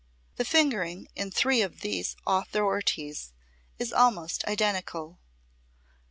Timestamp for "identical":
4.45-5.19